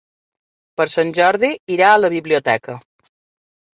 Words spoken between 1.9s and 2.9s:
a la biblioteca.